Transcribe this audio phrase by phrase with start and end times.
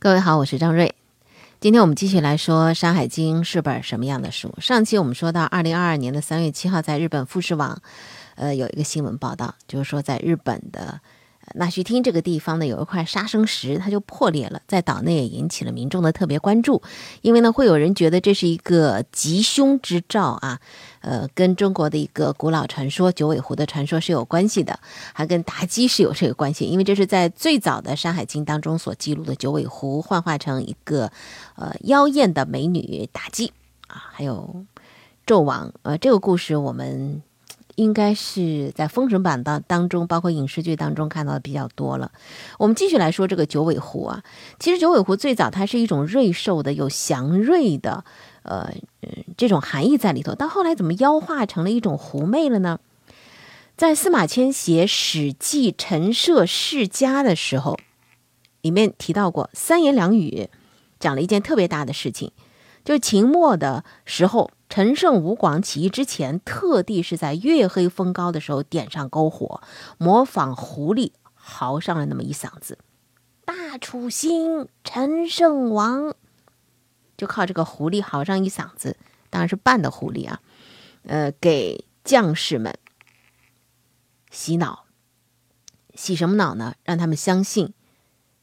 [0.00, 0.94] 各位好，我是张瑞。
[1.58, 4.54] 今天我们继续来说《山海经》是本什么样的书？
[4.60, 7.82] 上期我们说到，二零二二年的三月七号，在日本富士网，
[8.36, 11.00] 呃，有一个新闻报道，就是说在日本的。
[11.54, 16.82] 那须町这个地方呢，有一块杀生石，它就破裂了，在岛内也引起了民众的特别关注，
[17.22, 20.60] 因为呢，会有人觉得这是一个吉凶之兆啊，
[21.00, 24.78] 呃，跟中国的一个古老传说九尾狐的传说是有关系的，
[25.12, 31.10] 还跟妲己是有这个关系，因为这是在最早的《山海经》当中所记录的九尾狐幻化成一个
[31.56, 33.52] 呃妖艳的美女妲己
[33.86, 34.64] 啊，还有
[35.26, 37.22] 纣王，呃，这个故事我们。
[37.78, 42.10] 应该是在封神榜当当中，包括影视剧当中看到的比较多了。
[42.58, 44.24] 我们继续来说这个九尾狐啊，
[44.58, 48.04] 其实九尾狐最早它是一种瑞兽的，有祥瑞的，
[48.42, 48.74] 呃，
[49.36, 50.34] 这种含义在里头。
[50.34, 52.80] 到后来怎么妖化成了一种狐媚了呢？
[53.76, 57.78] 在司马迁写《史记·陈涉世家》的时候，
[58.60, 60.48] 里面提到过三言两语，
[60.98, 62.32] 讲了一件特别大的事情，
[62.84, 64.50] 就是秦末的时候。
[64.68, 69.62] 陈胜吴广起义之前，特地是在月黑风高的时候点上篝火，
[69.96, 72.78] 模仿狐狸嚎上了那么一嗓子
[73.46, 76.14] ：“大楚兴，陈胜王。”
[77.16, 78.96] 就靠这个狐狸嚎上一嗓子，
[79.30, 80.40] 当然是扮的狐狸啊，
[81.04, 82.78] 呃，给将士们
[84.30, 84.84] 洗脑，
[85.94, 86.74] 洗什么脑呢？
[86.84, 87.72] 让他们相信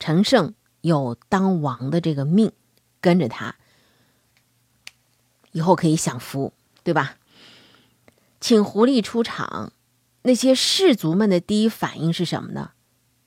[0.00, 2.52] 陈胜有当王的这个命，
[3.00, 3.54] 跟着他。
[5.58, 6.52] 以后可以享福，
[6.84, 7.16] 对吧？
[8.40, 9.72] 请狐狸出场，
[10.22, 12.70] 那些士族们的第一反应是什么呢？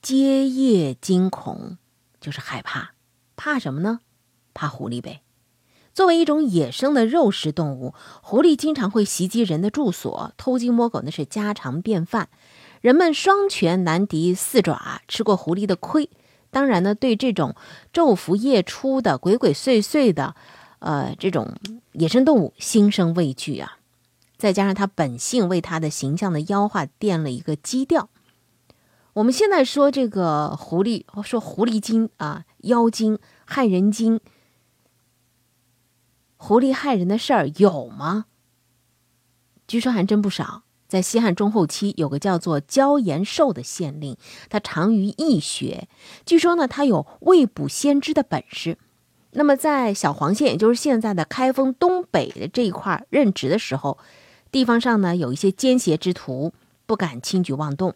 [0.00, 1.76] 皆夜惊恐，
[2.18, 2.94] 就是害怕。
[3.36, 4.00] 怕什么呢？
[4.54, 5.20] 怕狐狸呗。
[5.92, 12.30] 作为一种野生的肉食动物，狐狸经常会袭击人的住所，偷鸡摸狗那是家常便饭。
[12.80, 16.08] 人们双拳难敌四爪，吃过狐狸的亏。
[16.50, 17.54] 当然呢，对这种
[17.92, 20.34] 昼伏夜出的、鬼鬼祟祟的。
[20.82, 21.54] 呃，这种
[21.92, 23.78] 野生动物心生畏惧啊，
[24.36, 28.10] 再加上它本性为它的形象的妖化垫了一个基调。
[29.12, 34.18] 我们现在说这个狐狸，说狐狸精啊，妖精害人精，
[36.36, 38.24] 狐狸害人的事儿有吗？
[39.68, 40.64] 据说还真不少。
[40.88, 44.16] 在西汉中后期，有个叫做焦延寿的县令，
[44.50, 45.88] 他长于易学，
[46.26, 48.76] 据说呢，他有未卜先知的本事。
[49.34, 53.96] 那么，在小黄县，也就是现在的开封东北的这一块任职的时候，
[54.50, 56.52] 地方上呢有一些奸邪之徒
[56.84, 57.94] 不敢轻举妄动。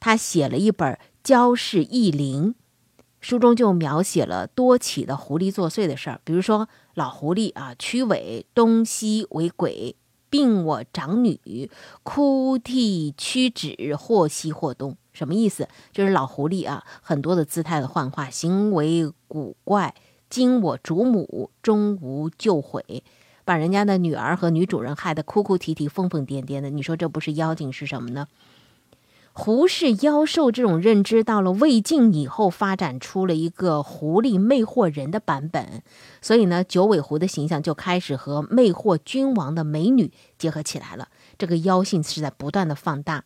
[0.00, 0.92] 他写了一本
[1.22, 2.54] 《焦氏异灵》，
[3.20, 9.94] 书中就描写了多起的狐狸作祟的事儿，比如说老狐狸啊，曲尾东西为鬼，
[10.30, 11.70] 并我长女，
[12.02, 14.96] 哭涕屈指，或西或东。
[15.12, 15.68] 什么意思？
[15.92, 19.94] 就是老狐狸啊，很多的姿态的幻化，行为古怪。
[20.34, 23.04] 今我主母终无救悔，
[23.44, 26.70] 把人家的女儿和女主人害得哭哭啼啼、疯疯癫癫的。
[26.70, 28.26] 你说这不是妖精是什么呢？
[29.32, 35.84] 狐是妖兽这种认知到了魏晋以后，发展出了一个狐狸魅惑人的版本。
[36.20, 41.06] 所以呢，九尾狐的形象就开始和魅惑君王的美女结合起来了。
[41.38, 43.24] 这个妖性是在不断的放大。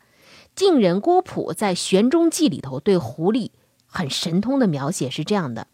[0.55, 3.53] 晋人郭璞在《玄中记》里头对狐狸
[3.87, 5.69] 很神通的描写是这样的。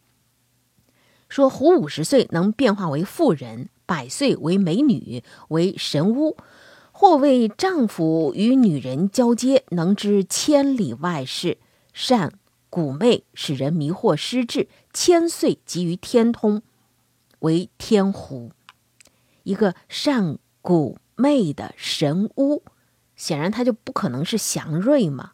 [1.35, 6.37] 说狐五十岁能变化为妇人，百岁为美女，为神巫，
[6.93, 11.59] 或为丈夫与女人交接，能知千里外事，
[11.93, 12.35] 善
[12.71, 16.63] 蛊媚，使人迷惑失智，千岁即于天通，
[17.41, 18.53] 为天狐。
[19.43, 22.63] 一个善蛊媚的神巫，
[23.17, 25.33] 显然他就不可能是祥瑞嘛。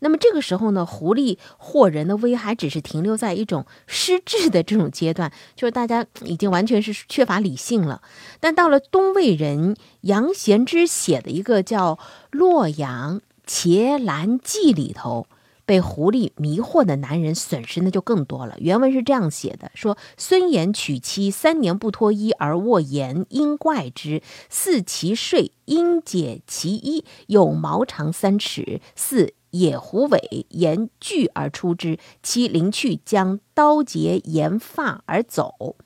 [0.00, 8.02] 那么这个时候呢，狐狸惑人的危还只是停留在一种失智的这种阶段，就是大家已经完全是缺乏理性了。
[8.40, 11.94] 但到了东魏人杨贤之写的一个叫
[12.30, 15.26] 《洛阳伽蓝记》里头，
[15.66, 18.56] 被狐狸迷惑的男人损失那就更多了。
[18.58, 29.34] 原文是这样写的：说孙衍娶妻三年不脱衣而卧言，因怪之，似其睡，因解其衣，有毛长三尺，似。
[29.50, 35.76] 野狐尾沿锯而出之，其灵去将刀截沿发而走。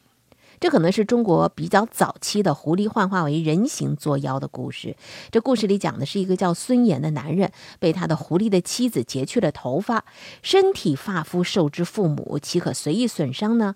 [0.60, 4.96] 这可能是中国比较早期的狐狸幻化为人形作妖的故事。
[5.30, 10.04] 这故事里讲的是一个叫孙岩的男人，被他的狐狸的妻子截去了头发，
[10.40, 13.74] 身体发肤受之父母，岂可随意损伤呢？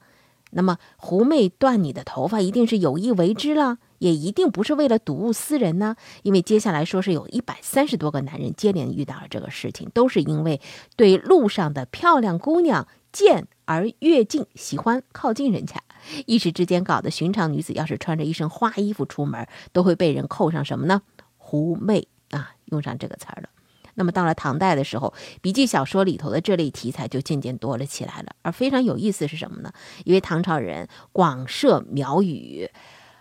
[0.53, 3.79] 那么狐媚断你的头发，一定是有意为之了。
[3.99, 10.61] 也一定不是为了睹物思人呢，因为接下来说是有一百三十多个男人接连遇到了这个事情，都是因为
[10.97, 15.83] 对路上的漂亮姑娘见而越近喜欢靠近人家，
[16.27, 21.03] 一时之间搞得寻常女子要是穿着一身花衣服出门，都会被人扣上什么呢？
[21.37, 23.49] 狐媚啊，用上这个词儿了。
[23.95, 28.29] 那么到了唐代的时候，笔记小说里头的这类题材就渐渐多了起来了。
[28.43, 29.73] 而非常有意思是什么呢？
[30.05, 32.71] 因为唐朝人广设苗语，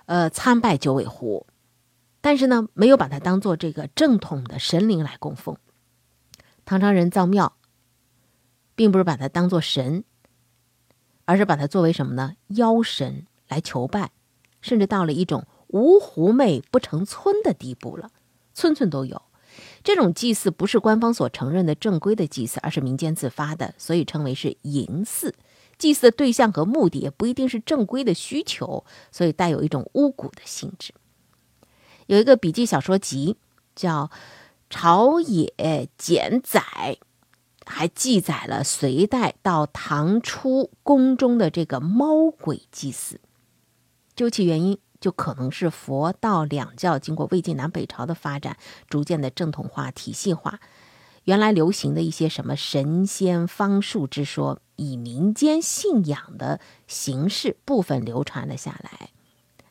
[0.07, 1.45] 呃，参拜九尾狐，
[2.21, 5.57] 但是呢，没有把它当做这个正统的神灵来供奉。
[6.63, 7.57] 唐朝人造庙，
[8.73, 10.05] 并不是把它当做神，
[11.25, 12.35] 而是把它作为什么呢？
[12.47, 14.11] 妖神来求拜，
[14.61, 18.11] 甚至到了一种无狐媚不成村的地步了，
[18.53, 19.21] 村村都有。
[19.83, 25.35] 这种祭祀不是官方所承认的正规的祭祀，而是民间自发的，所以称为是淫祀。
[25.77, 30.93] 祭祀的对象和目的也不一定是正规的需求，所以带有一种巫蛊的性质。
[32.07, 33.37] 有一个笔记小说集
[33.75, 34.05] 叫
[34.69, 36.61] 《朝野简载》，
[37.65, 43.19] 还记载了隋代到唐初宫中的这个猫鬼祭祀。
[44.15, 44.77] 究其原因。
[44.99, 48.57] 就可能是佛道两教经过魏晋南北朝的发展，
[48.89, 50.59] 逐渐的正统化、体系化。
[51.25, 59.09] 原来流行的一些什么神仙方术之说，以民间信仰的形式部分流传了下来。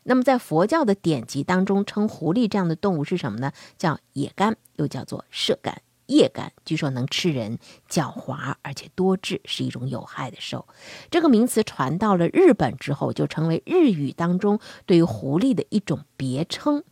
[0.03, 3.51] 那么在佛教的典籍当中，称狐狸这样的动物是什么呢？
[3.77, 5.81] 叫野干，又叫做射干。
[6.05, 7.59] 夜干据说能吃人，
[7.89, 10.65] 狡猾而且多智，是一种有害的兽。
[11.11, 16.85] 这个名词传到了日本之后，就成为日语当中对于狐狸的一种别称。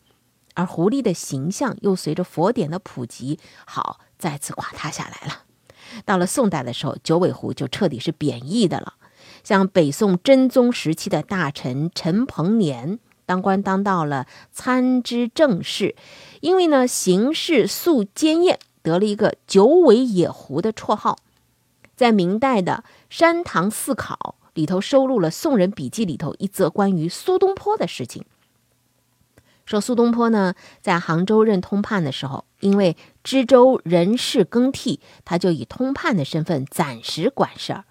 [0.54, 5.44] 而狐狸的形象又随着佛典的普及，好再次垮塌下来了。
[6.04, 8.96] 到了宋代的时候，九尾狐就彻底是贬义的了。
[9.44, 15.96] 像北宋真宗时期的大臣陈鹏年，当官当到了参知政事，
[16.42, 18.60] 因为呢行事素坚艳。
[18.82, 21.18] 得了一个九尾野狐的绰号，
[21.96, 28.24] 在明代的《山堂四考》里头收录了宋人笔记里头一则关于苏东坡的事情。
[29.66, 37.86] 说苏东坡呢，在杭州任通判的时候，因为知州人事更替，他就以通判的身份暂时管事儿，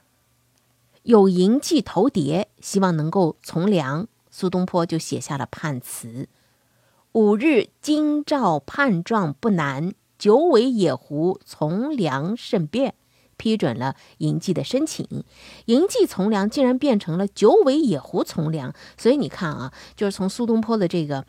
[1.02, 4.06] 有银记投牒，希望能够从良。
[4.30, 6.28] 苏东坡就写下了判词
[7.12, 12.94] ：“五日京兆判状不难。”九尾野狐从良甚便，
[13.36, 15.06] 批准了银记的申请。
[15.66, 21.26] 银记从良竟然变成了九尾野狐从良，所以你看啊，就是从苏东坡的这个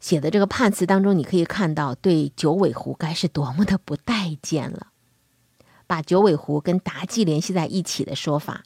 [0.00, 4.88] 写的这个判词当中，你可以看到对九尾狐该是多么的不待见了。
[5.86, 8.64] 把九尾狐跟妲己联系在一起的说法，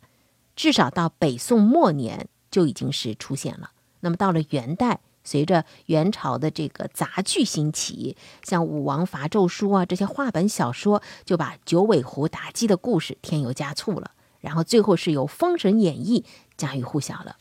[0.57, 3.73] 至少到北宋末年就已经是出现了。
[4.01, 5.01] 那么到了元代。
[5.27, 14.11] 随着元朝的这个杂剧兴起，像武王伐纣书啊这些话本小说，就把九尾狐妲己的故事添油加醋了。
[14.43, 16.21] 然后最后是由《封神演义》
[16.59, 17.37] 家喻户晓了。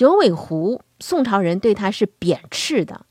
[0.00, 3.04] 九尾狐，宋朝人对它是贬斥的。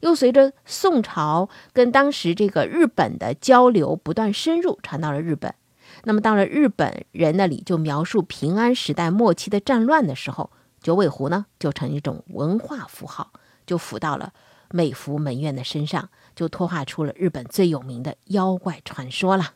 [0.00, 5.54] 又随着宋朝跟当时这个日本的交流不断深入，传到了日本。
[6.02, 10.50] 那么到了日本人那里，就描述平安时代末期的战乱的时候。
[10.80, 13.30] 九尾狐呢，就成一种文化符号，
[13.64, 14.32] 就附到了
[14.72, 19.52] 美服门院的身上，就托画出了日本最有名的妖怪传说了。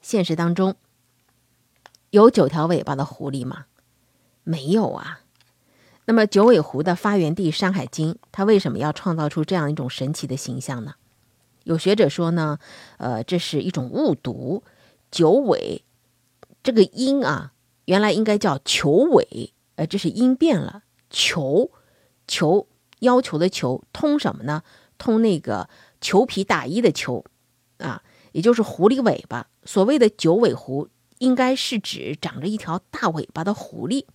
[0.00, 0.76] 现实当中，
[2.12, 3.66] 有九条尾巴的狐狸吗？
[4.48, 5.20] 没有啊。
[6.06, 10.94] 那么九尾狐的发源地《山海经》，它为什么要创造出这样一种神奇的形象呢？
[11.64, 12.58] 有学者说呢，
[12.96, 14.62] 呃，这是一种误读，
[15.10, 15.84] 九尾
[16.62, 17.52] 这个音啊，
[17.84, 19.52] 原来应该叫求尾。
[19.74, 21.70] 呃，这是音变了，求，
[22.26, 22.66] 求
[23.00, 24.62] 要求的求，通什么呢？
[24.96, 25.68] 通那个
[26.00, 27.26] 裘皮大衣的裘，
[27.76, 28.02] 啊，
[28.32, 29.48] 也就是狐狸尾巴。
[29.66, 30.88] 所谓的九尾狐，
[31.18, 34.06] 应该是指长着一条大尾巴的狐狸。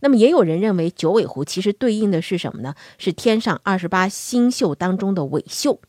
[0.00, 2.74] 那么也有人认为，九尾狐其实对应的是什么呢？
[2.98, 5.80] 是天上二十八星宿当中的尾宿，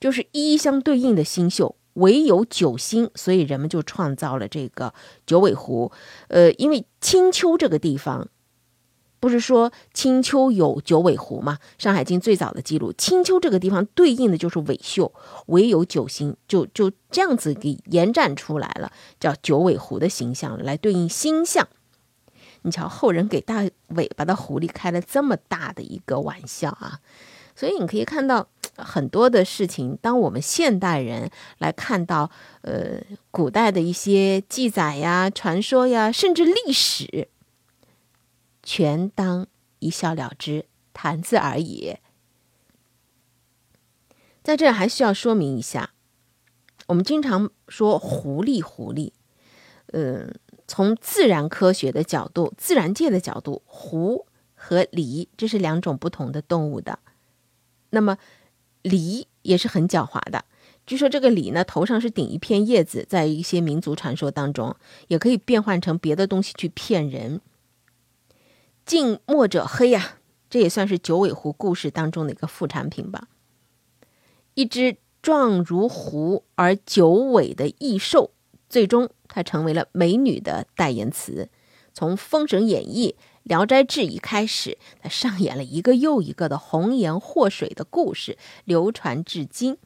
[0.00, 1.76] 就是一一相对应的星宿。
[1.94, 4.92] 唯有九星，所以人们就创造了这个
[5.26, 5.92] 九尾狐。
[6.26, 8.28] 呃，因为青丘这个地方，
[9.20, 11.58] 不是说青丘有九尾狐吗？
[11.82, 15.12] 《山海经》最早的记录，青丘这个地方对应的就是尾宿，
[15.46, 21.68] 唯有九星，就就这样子给延展出来了，叫九尾狐的形象来对应星象。
[22.64, 27.00] 你瞧，后人给大尾巴的狐狸开了这么大的一个玩笑啊！
[27.56, 28.48] 所以你可以看到。
[28.76, 32.28] 很多的事情，当我们现代人来看到，
[32.62, 37.28] 呃，古代的一些记载呀、传说呀，甚至历史，
[38.64, 39.46] 全当
[39.78, 41.98] 一笑了之，谈资而已。
[44.42, 45.92] 在这还需要说明一下，
[46.88, 49.12] 我们经常说狐狸，狐狸，
[49.92, 50.34] 嗯，
[50.66, 56.98] 从自然科学的角度、自然界的角度，狐和狸这是两种不同的动物的。
[57.90, 58.18] 那么，
[58.82, 60.44] 狸也是很狡猾的。
[60.86, 64.76] 据说这个狸呢，头上是顶一片叶子，在一些民族传说当中，
[65.08, 67.40] 也可以变换成别的东西去骗人。
[68.84, 70.18] 近墨者黑呀，
[70.50, 73.28] 这也算是九尾狐故事当中的一个副产品吧。
[74.52, 78.32] 一只状如狐而九尾的异兽，
[78.74, 81.48] 最终她成为了美女的代言词。
[81.92, 83.14] 从《封神演义》
[83.44, 89.78] 《聊斋志异》开始，她上演了一个又一个的红颜祸水的故事，流传至今。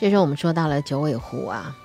[0.00, 1.76] 这时候我们说到了九尾狐啊，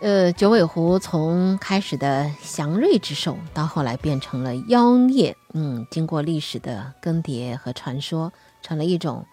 [0.00, 9.24] 呃，九尾狐从开始的祥瑞之兽，到后来变成了妖孽，嗯，经过历史的更迭和传说，成了一种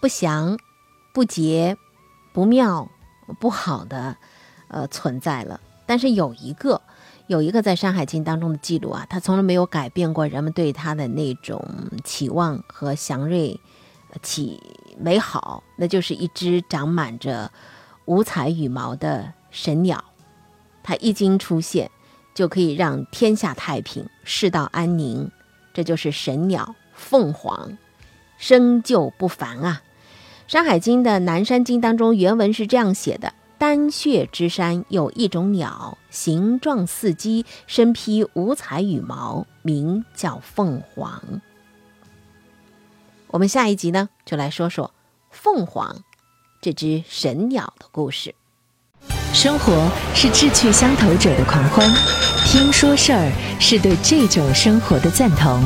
[0.00, 0.56] 不祥、
[1.12, 1.76] 不洁、
[2.32, 2.88] 不妙、
[3.34, 4.16] 不好的
[4.68, 5.60] 呃存在了。
[5.86, 6.80] 但是有一个，
[7.26, 11.64] 有一个在《山海经》当中的记录啊，它从来没有改变过人们对它的那种
[12.04, 13.60] 期望和祥瑞。
[14.22, 14.60] 起
[14.98, 17.48] 美好，那就是一只长满着
[18.06, 20.02] 五彩羽毛的神鸟，
[20.82, 21.88] 它一经出现，
[22.34, 25.30] 就可以让天下太平，世道安宁。
[25.72, 27.78] 这就是神鸟凤凰，
[28.36, 29.82] 生就不凡啊！
[30.50, 41.22] 《山海经》的南山经当中原文是这样写的：丹穴之山有一种鸟，形状似鸡，身披五彩羽毛，名叫凤凰。
[43.28, 44.92] 我们下一集呢，就来说说
[45.30, 46.02] 凤凰
[46.60, 48.34] 这只神鸟的故事。
[49.32, 51.88] 生活是志趣相投者的狂欢，
[52.44, 53.30] 听说事儿
[53.60, 55.62] 是对这种生活的赞同。